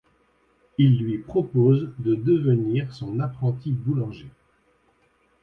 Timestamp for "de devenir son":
1.99-3.19